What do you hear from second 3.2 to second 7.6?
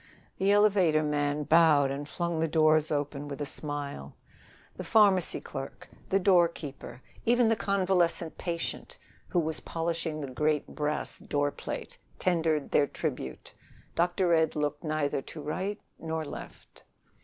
with a smile; the pharmacy clerk, the doorkeeper, even the